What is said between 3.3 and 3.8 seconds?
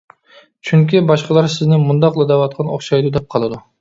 قالىدۇ.